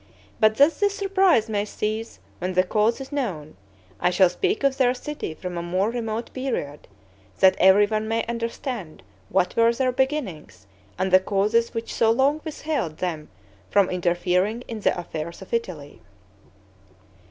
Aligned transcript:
But 0.39 0.55
that 0.55 0.79
this 0.79 0.95
surprise 0.97 1.47
may 1.47 1.63
cease 1.63 2.17
when 2.39 2.53
the 2.53 2.63
cause 2.63 2.99
is 2.99 3.11
known, 3.11 3.55
I 3.99 4.09
shall 4.09 4.29
speak 4.31 4.63
of 4.63 4.77
their 4.77 4.95
city 4.95 5.35
from 5.35 5.59
a 5.59 5.61
more 5.61 5.91
remote 5.91 6.33
period; 6.33 6.87
that 7.37 7.55
everyone 7.59 8.07
may 8.07 8.25
understand 8.25 9.03
what 9.29 9.55
were 9.55 9.71
their 9.71 9.91
beginnings, 9.91 10.65
and 10.97 11.11
the 11.11 11.19
causes 11.19 11.75
which 11.75 11.93
so 11.93 12.09
long 12.09 12.41
withheld 12.43 12.97
them 12.97 13.29
from 13.69 13.91
interfering 13.91 14.61
in 14.67 14.79
the 14.79 14.99
affairs 14.99 15.39
of 15.43 15.53
Italy. 15.53 16.01